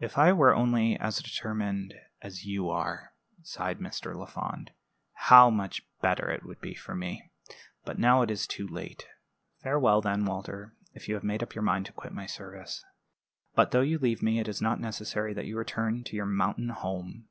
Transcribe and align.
"If 0.00 0.18
I 0.18 0.32
were 0.32 0.52
only 0.56 0.98
as 0.98 1.22
determined 1.22 1.94
as 2.20 2.42
you 2.44 2.68
are," 2.68 3.12
sighed 3.44 3.78
Mr. 3.78 4.12
Lafond, 4.12 4.72
"how 5.12 5.50
much 5.50 5.86
better 6.00 6.28
it 6.30 6.42
would 6.44 6.60
be 6.60 6.74
for 6.74 6.96
me! 6.96 7.30
But 7.84 7.96
now 7.96 8.22
it 8.22 8.30
is 8.32 8.48
too 8.48 8.66
late. 8.66 9.06
Farewell, 9.62 10.00
then, 10.00 10.24
Walter, 10.24 10.74
if 10.94 11.06
you 11.08 11.14
have 11.14 11.22
made 11.22 11.44
up 11.44 11.54
your 11.54 11.62
mind 11.62 11.86
to 11.86 11.92
quit 11.92 12.12
my 12.12 12.26
service. 12.26 12.84
But 13.54 13.70
though 13.70 13.82
you 13.82 14.00
leave 14.00 14.20
me, 14.20 14.40
it 14.40 14.48
is 14.48 14.60
not 14.60 14.80
necessary 14.80 15.32
that 15.32 15.46
you 15.46 15.56
return 15.56 16.02
to 16.06 16.16
your 16.16 16.26
mountain 16.26 16.70
home. 16.70 17.28